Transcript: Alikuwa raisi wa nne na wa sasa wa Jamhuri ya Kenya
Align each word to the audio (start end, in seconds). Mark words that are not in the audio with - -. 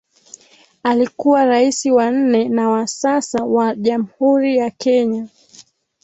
Alikuwa 0.83 1.45
raisi 1.45 1.91
wa 1.91 2.11
nne 2.11 2.49
na 2.49 2.69
wa 2.69 2.87
sasa 2.87 3.43
wa 3.43 3.75
Jamhuri 3.75 4.57
ya 4.57 4.69
Kenya 4.69 5.27